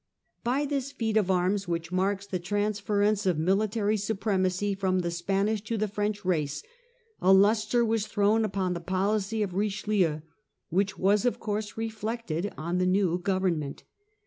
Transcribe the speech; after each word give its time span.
By 0.43 0.65
this 0.65 0.91
feat 0.91 1.15
of 1.15 1.29
arms, 1.29 1.67
which 1.67 1.91
marks 1.91 2.25
the 2.25 2.39
transference 2.39 3.27
of 3.27 3.37
military 3.37 3.97
supremacy 3.97 4.73
from 4.73 5.01
the 5.01 5.11
Spanish 5.11 5.61
to 5.65 5.77
the 5.77 5.87
French 5.87 6.25
race, 6.25 6.63
a 7.21 7.31
lustre 7.31 7.85
was 7.85 8.07
thrown 8.07 8.43
upon 8.43 8.73
the 8.73 8.79
policy 8.79 9.43
of 9.43 9.53
Richelieu 9.53 10.21
which 10.69 10.97
was 10.97 11.23
of 11.23 11.39
course 11.39 11.77
reflected 11.77 12.51
on 12.57 12.79
the 12.79 12.87
new 12.87 13.19
government. 13.19 13.83